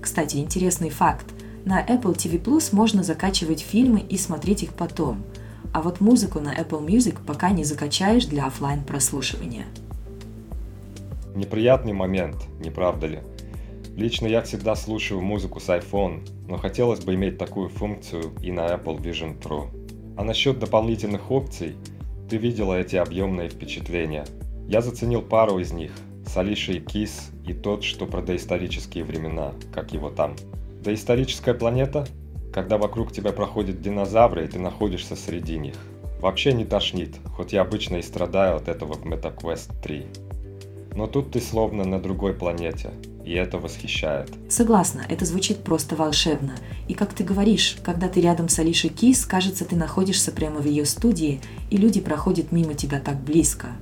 [0.00, 1.26] Кстати, интересный факт.
[1.66, 5.22] На Apple TV Plus можно закачивать фильмы и смотреть их потом,
[5.74, 9.66] а вот музыку на Apple Music пока не закачаешь для офлайн прослушивания.
[11.34, 13.20] Неприятный момент, не правда ли?
[13.96, 18.66] Лично я всегда слушаю музыку с iPhone, но хотелось бы иметь такую функцию и на
[18.66, 19.68] Apple Vision Pro.
[20.18, 21.76] А насчет дополнительных опций,
[22.28, 24.26] ты видела эти объемные впечатления.
[24.68, 25.92] Я заценил пару из них–
[26.26, 30.34] с Алишей Кис и тот, что про доисторические времена, как его там.
[30.82, 32.06] Доисторическая планета?
[32.52, 35.76] Когда вокруг тебя проходят динозавры, и ты находишься среди них.
[36.20, 40.06] Вообще не тошнит, хоть я обычно и страдаю от этого в MetaQuest 3.
[40.94, 42.90] Но тут ты словно на другой планете,
[43.26, 44.30] и это восхищает.
[44.48, 46.54] Согласна, это звучит просто волшебно.
[46.86, 50.66] И как ты говоришь, когда ты рядом с Алишей Кис, кажется, ты находишься прямо в
[50.66, 53.72] ее студии, и люди проходят мимо тебя так близко.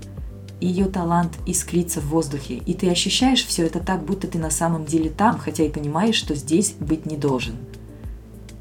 [0.63, 4.87] Ее талант искрится в воздухе, и ты ощущаешь все это так, будто ты на самом
[4.87, 7.57] деле там, хотя и понимаешь, что здесь быть не должен.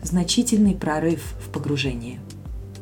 [0.02, 2.20] Значительный прорыв в погружении.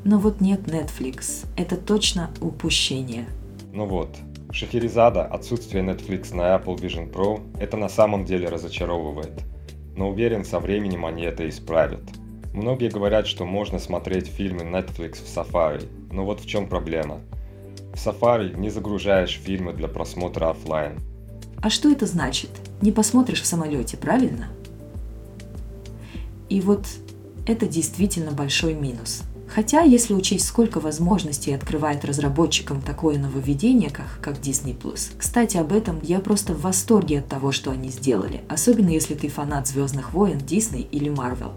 [0.03, 1.45] Но вот нет Netflix.
[1.55, 3.27] Это точно упущение.
[3.71, 4.17] Ну вот,
[4.53, 9.43] Шахерезада, отсутствие Netflix на Apple Vision Pro– это на самом деле разочаровывает.
[9.95, 12.01] Но уверен, со временем они это исправят.
[12.53, 17.21] Многие говорят, что можно смотреть фильмы Netflix в Safari, но вот в чем проблема.
[17.93, 20.99] В Safari не загружаешь фильмы для просмотра офлайн.
[21.61, 22.49] А что это значит?
[22.81, 24.49] Не посмотришь в самолете, правильно?
[26.49, 26.87] И вот
[27.47, 29.23] это действительно большой минус–
[29.53, 34.75] Хотя, если учесть, сколько возможностей открывает разработчикам такое нововведение, как, как Disney+.
[35.17, 39.27] Кстати, об этом я просто в восторге от того, что они сделали, особенно если ты
[39.27, 41.51] фанат «Звездных войн», Disney или Marvel.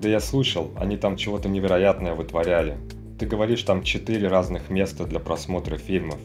[0.00, 2.78] Да я слышал, они там чего-то невероятное вытворяли.
[3.18, 6.18] Ты говоришь, там четыре разных места для просмотра фильмов.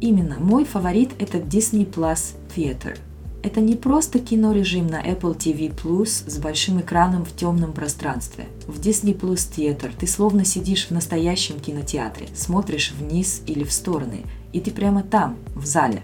[0.00, 2.96] Именно, мой фаворит это Disney Plus Theater.
[3.42, 8.48] Это не просто кинорежим на Apple TV Plus с большим экраном в темном пространстве.
[8.66, 14.24] В Disney Plus Theater ты словно сидишь в настоящем кинотеатре, смотришь вниз или в стороны,
[14.52, 16.02] и ты прямо там, в зале.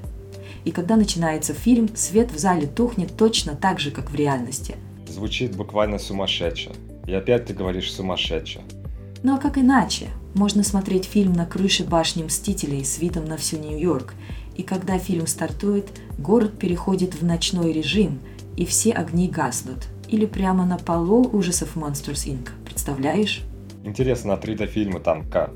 [0.64, 4.76] И когда начинается фильм, свет в зале тухнет точно так же, как в реальности.
[5.06, 6.72] Звучит буквально сумасшедше.
[7.06, 8.62] И опять ты говоришь сумасшедше.
[9.22, 10.08] Ну а как иначе?
[10.34, 14.14] Можно смотреть фильм на крыше башни Мстителей с видом на всю Нью-Йорк
[14.56, 15.86] и когда фильм стартует,
[16.18, 18.18] город переходит в ночной режим,
[18.56, 19.86] и все огни гаснут.
[20.08, 22.48] Или прямо на полу ужасов Monsters Inc.
[22.64, 23.42] Представляешь?
[23.84, 25.52] Интересно, а 3D-фильмы там как?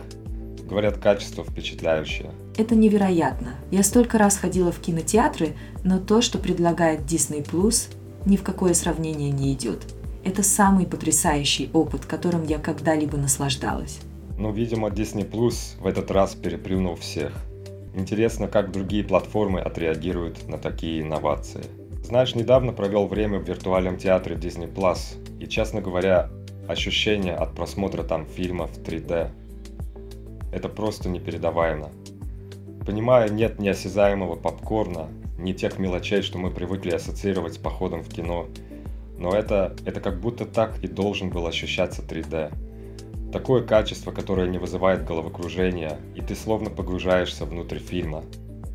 [0.68, 2.30] Говорят, качество впечатляющее.
[2.56, 3.54] Это невероятно.
[3.70, 7.88] Я столько раз ходила в кинотеатры, но то, что предлагает Disney Plus,
[8.26, 9.82] ни в какое сравнение не идет.
[10.24, 14.00] Это самый потрясающий опыт, которым я когда-либо наслаждалась.
[14.38, 17.32] Ну, видимо, Disney Plus в этот раз переплюнул всех–
[17.94, 21.64] Интересно, как другие платформы отреагируют на такие инновации.
[22.04, 26.30] Знаешь, недавно провел время в виртуальном театре Disney Plus, и, честно говоря,
[26.68, 29.30] ощущение от просмотра там фильма в 3D–
[30.52, 31.90] это просто непередаваемо.
[32.84, 38.48] Понимаю, нет неосязаемого попкорна, ни тех мелочей, что мы привыкли ассоциировать с походом в кино,
[39.16, 42.52] но это, это как будто так и должен был ощущаться 3D.
[43.32, 48.24] Такое качество, которое не вызывает головокружения, и ты словно погружаешься внутрь фильма.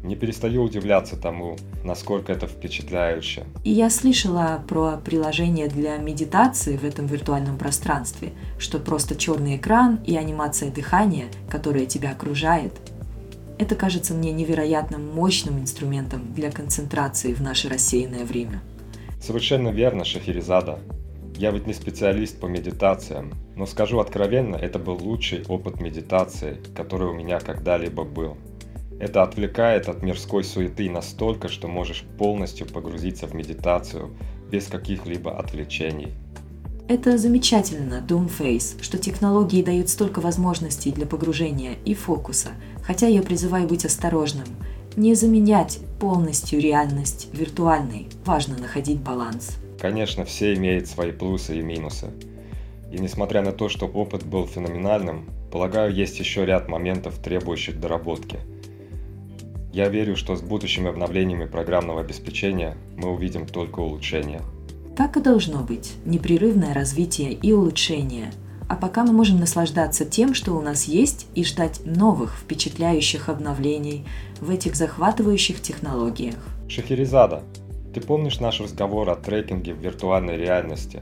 [0.01, 3.43] Не перестаю удивляться тому, насколько это впечатляюще.
[3.66, 9.99] И я слышала про приложение для медитации в этом виртуальном пространстве, что просто черный экран
[10.06, 12.72] и анимация дыхания, которая тебя окружает.
[13.58, 18.62] Это кажется мне невероятно мощным инструментом для концентрации в наше рассеянное время.
[19.20, 20.80] Совершенно верно, Шахерезада.
[21.38, 27.10] Я ведь не специалист по медитациям, но скажу откровенно, это был лучший опыт медитации, который
[27.10, 28.38] у меня когда-либо был.
[29.02, 34.12] Это отвлекает от мирской суеты настолько, что можешь полностью погрузиться в медитацию
[34.50, 36.14] без каких-либо отвлечений.
[36.88, 42.50] Это замечательно, Doomface, что технологии дают столько возможностей для погружения и фокуса,
[42.82, 44.48] хотя я призываю быть осторожным.
[44.96, 49.58] Не заменять полностью реальность виртуальной, важно находить баланс.
[49.80, 52.08] Конечно, все имеют свои плюсы и минусы.
[52.92, 58.40] И несмотря на то, что опыт был феноменальным, полагаю, есть еще ряд моментов, требующих доработки.
[59.74, 64.42] Я верю, что с будущими обновлениями программного обеспечения мы увидим только улучшения.
[64.96, 65.94] Так и должно быть.
[66.06, 68.32] Непрерывное развитие и улучшение.
[68.70, 74.06] А пока мы можем наслаждаться тем, что у нас есть, и ждать новых впечатляющих обновлений
[74.40, 76.38] в этих захватывающих технологиях.
[76.70, 77.44] Шахерезада,
[77.96, 81.02] ты помнишь наш разговор о трекинге в виртуальной реальности?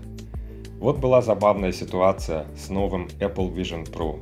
[0.79, 4.19] Вот была забавная ситуация с новым Apple Vision Pro.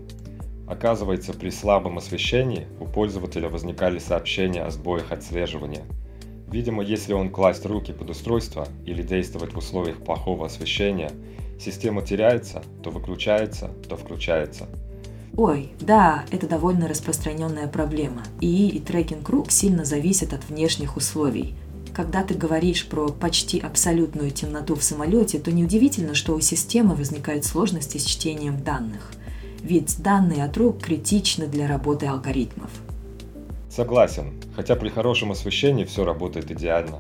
[0.70, 5.84] Оказывается, при слабом освещении у пользователя возникали сообщения о сбоях отслеживания.
[6.50, 11.12] Видимо, если он класть руки под устройство или действовать в условиях плохого освещения,
[11.60, 14.70] система теряется, то выключается, то включается.
[15.36, 18.24] Ой, да, это довольно распространенная проблема.
[18.40, 21.56] И, и трекинг-рук сильно зависит от внешних условий.
[21.94, 27.44] Когда ты говоришь про почти абсолютную темноту в самолете, то неудивительно, что у системы возникают
[27.44, 29.12] сложности с чтением данных.
[29.62, 32.72] Ведь данные от рук критичны для работы алгоритмов.
[33.70, 37.00] Согласен, хотя при хорошем освещении все работает идеально.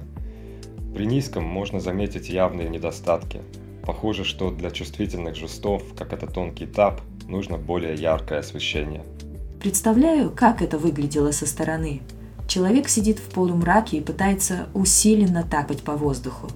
[0.94, 3.42] При низком можно заметить явные недостатки.
[3.86, 9.04] Похоже, что для чувствительных жестов, как это тонкий тап, нужно более яркое освещение.
[9.60, 12.02] Представляю, как это выглядело со стороны.
[12.52, 16.50] Человек сидит в полумраке и пытается усиленно тапать по воздуху.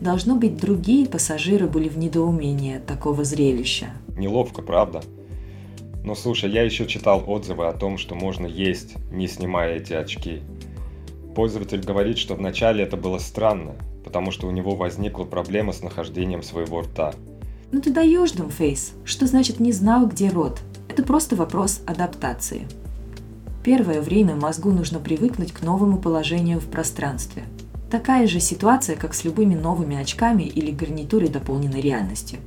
[0.00, 3.86] Должно быть, другие пассажиры были в недоумении от такого зрелища.
[4.16, 5.00] Неловко, правда?
[6.02, 10.42] Но слушай, я еще читал отзывы о том, что можно есть, не снимая эти очки.
[11.36, 16.42] Пользователь говорит, что вначале это было странно, потому что у него возникла проблема с нахождением
[16.42, 17.14] своего рта.
[17.70, 18.92] Ну ты даешь, Думфейс.
[19.04, 20.58] Что значит не знал, где рот?
[20.88, 22.66] Это просто вопрос адаптации.
[23.68, 27.42] Первое время мозгу нужно привыкнуть к новому положению в пространстве.
[27.90, 32.38] Такая же ситуация, как с любыми новыми очками или гарнитурой дополненной реальностью.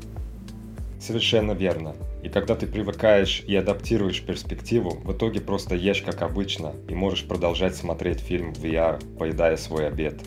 [0.99, 1.93] Совершенно верно.
[2.24, 7.28] И когда ты привыкаешь и адаптируешь перспективу, в итоге просто ешь как обычно и можешь
[7.28, 10.22] продолжать смотреть фильм в VR, поедая свой обед.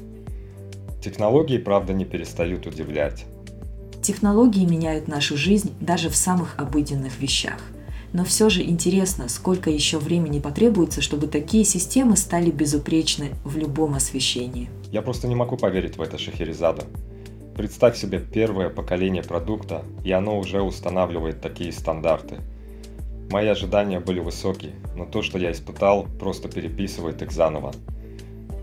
[1.03, 3.25] Технологии, правда, не перестают удивлять.
[4.01, 7.59] Технологии меняют нашу жизнь даже в самых обыденных вещах–
[8.15, 13.95] но все же интересно, сколько еще времени потребуется, чтобы такие системы стали безупречны в любом
[13.95, 14.71] освещении.
[14.93, 16.85] Я просто не могу поверить в это, Шахерезада.
[17.57, 22.37] Представь себе первое поколение продукта, и оно уже устанавливает такие стандарты.
[23.31, 27.73] Мои ожидания были высокие, но то, что я испытал, просто переписывает их заново.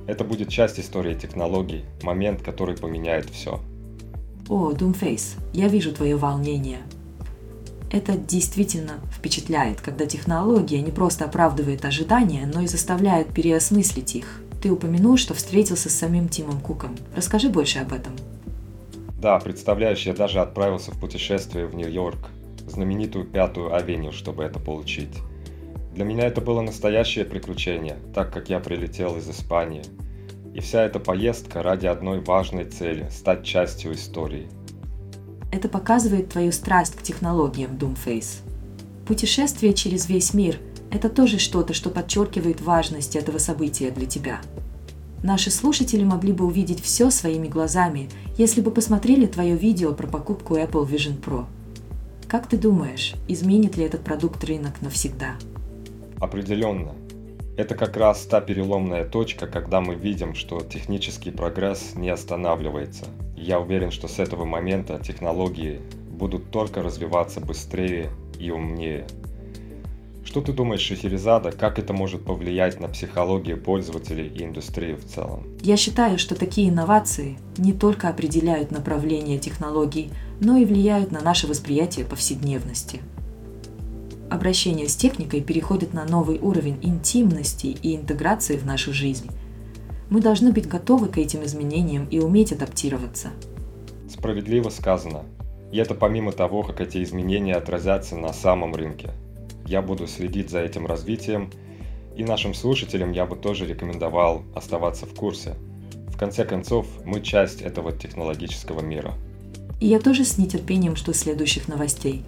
[0.08, 3.60] Это будет часть истории технологий, момент, который поменяет все.
[4.48, 6.80] О, Doomface, я вижу твое волнение.
[7.92, 14.42] Это действительно впечатляет, когда технология не просто оправдывает ожидания, но и заставляет переосмыслить их.
[14.62, 16.96] Ты упомянул, что встретился с самим Тимом Куком.
[17.14, 18.14] Расскажи больше об этом.
[19.20, 22.30] Да, представляешь, я даже отправился в путешествие в Нью-Йорк,
[22.66, 25.18] знаменитую Пятую Авеню, чтобы это получить.
[25.94, 29.84] Для меня это было настоящее приключение, так как я прилетел из Испании.
[30.54, 34.48] И вся эта поездка ради одной важной цели– стать частью истории–
[35.52, 38.42] это показывает твою страсть к технологиям, Doomface.
[39.06, 40.58] Путешествие через весь мир–
[40.92, 44.42] это тоже что-то, что подчеркивает важность этого события для тебя.
[45.24, 50.56] Наши слушатели могли бы увидеть все своими глазами, если бы посмотрели твое видео про покупку
[50.56, 51.46] Apple Vision Pro.
[52.28, 55.36] Как ты думаешь, изменит ли этот продукт рынок навсегда?
[56.20, 56.94] Определенно.
[57.58, 63.06] Это как раз та переломная точка, когда мы видим, что технический прогресс не останавливается–
[63.42, 65.82] я уверен, что с этого момента технологии
[66.12, 69.08] будут только развиваться быстрее и умнее.
[70.24, 75.44] Что ты думаешь, Шахерезада, как это может повлиять на психологию пользователей и индустрию в целом?
[75.62, 81.48] Я считаю, что такие инновации не только определяют направление технологий, но и влияют на наше
[81.48, 83.02] восприятие повседневности.
[84.30, 89.30] Обращение с техникой переходит на новый уровень интимности и интеграции в нашу жизнь,
[90.12, 93.30] мы должны быть готовы к этим изменениям и уметь адаптироваться.
[94.10, 95.24] Справедливо сказано.
[95.72, 99.12] И это помимо того, как эти изменения отразятся на самом рынке.
[99.66, 101.50] Я буду следить за этим развитием,
[102.18, 105.56] и нашим слушателям я бы тоже рекомендовал оставаться в курсе.
[106.10, 109.14] В конце концов, мы часть этого технологического мира.
[109.80, 112.26] И я тоже с нетерпением жду следующих новостей.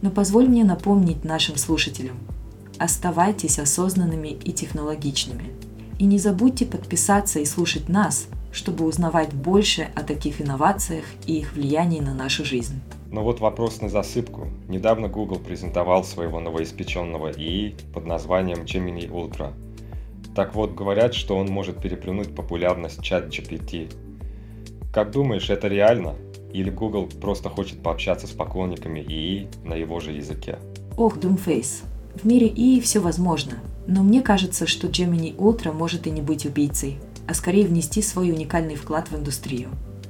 [0.00, 2.18] Но позволь мне напомнить нашим слушателям.
[2.78, 5.50] Оставайтесь осознанными и технологичными–
[5.98, 11.52] и не забудьте подписаться и слушать нас, чтобы узнавать больше о таких инновациях и их
[11.52, 12.80] влиянии на нашу жизнь.
[13.10, 14.48] Но вот вопрос на засыпку.
[14.68, 19.52] Недавно Google презентовал своего новоиспеченного ИИ под названием Gemini Ultra.
[20.34, 23.90] Так вот, говорят, что он может переплюнуть популярность чат GPT.
[24.92, 26.14] Как думаешь, это реально?
[26.52, 30.58] Или Google просто хочет пообщаться с поклонниками ИИ на его же языке?
[30.96, 31.84] Ох, Doomface,
[32.16, 36.46] в мире ИИ все возможно, но мне кажется, что Gemini Ultra может и не быть
[36.46, 36.98] убийцей,
[37.28, 39.68] а скорее внести свой уникальный вклад в индустрию.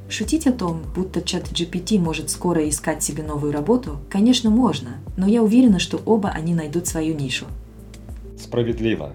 [0.09, 5.27] Шутить о том, будто чат GPT может скоро искать себе новую работу, конечно, можно, но
[5.27, 7.47] я уверена, что оба они найдут свою нишу.
[8.39, 9.13] Справедливо.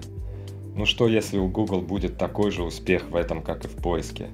[0.76, 4.28] Ну что, если у Google будет такой же успех в этом, как и в поиске?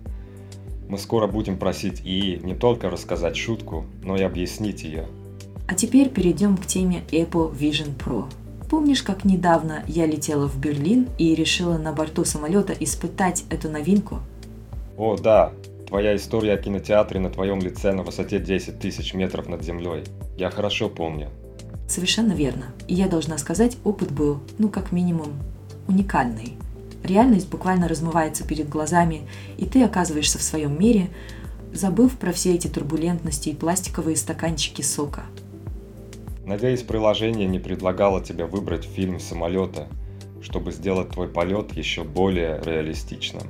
[0.89, 5.07] Мы скоро будем просить ИИ не только рассказать шутку, но и объяснить ее.
[5.69, 8.25] А теперь перейдем к теме Apple Vision Pro–
[8.69, 14.21] Помнишь, как недавно я летела в Берлин и решила на борту самолета испытать эту новинку?
[14.99, 15.53] О, да.
[15.87, 20.05] Твоя история о кинотеатре на твоем лице на высоте 10 тысяч метров над землей.
[20.37, 21.31] Я хорошо помню.
[21.89, 22.67] Совершенно верно.
[22.89, 25.33] И я должна сказать, опыт был, ну, как минимум,
[25.87, 26.53] уникальный.
[27.03, 29.23] Реальность буквально размывается перед глазами,
[29.57, 31.09] и ты оказываешься в своем мире,
[31.73, 35.23] забыв про все эти турбулентности и пластиковые стаканчики сока–
[36.49, 39.87] Надеюсь, приложение не предлагало тебе выбрать фильм самолета,
[40.41, 43.43] чтобы сделать твой полет еще более реалистичным.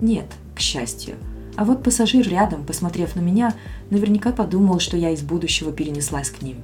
[0.00, 1.14] Нет, к счастью.
[1.56, 3.54] А вот пассажир рядом, посмотрев на меня,
[3.88, 6.56] наверняка подумал, что я из будущего перенеслась к ним.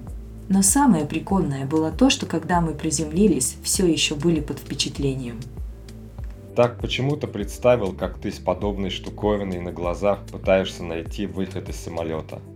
[0.48, 5.38] Но самое прикольное было то, что когда мы приземлились, все еще были под впечатлением.
[6.56, 12.40] Так почему-то представил, как ты с подобной штуковиной на глазах пытаешься найти выход из самолета–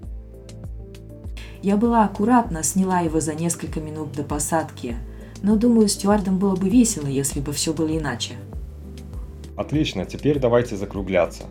[1.63, 4.97] я была аккуратна, сняла его за несколько минут до посадки,
[5.43, 8.35] но думаю, стюардам было бы весело, если бы все было иначе.
[9.57, 11.45] Отлично, теперь давайте закругляться.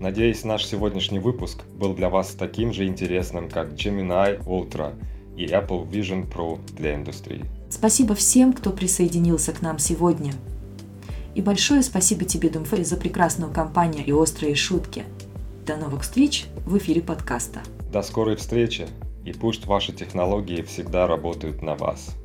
[0.00, 4.94] Надеюсь, наш сегодняшний выпуск был для вас таким же интересным, как Gemini Ultra
[5.36, 7.44] и Apple Vision Pro для индустрии.
[7.70, 10.32] Спасибо всем, кто присоединился к нам сегодня.
[11.34, 15.04] И большое спасибо тебе, Думфей, за прекрасную компанию и острые шутки.
[15.66, 17.60] До новых встреч в эфире подкаста.
[17.92, 18.88] До скорой встречи!
[19.24, 22.16] И пусть ваши технологии всегда работают на вас.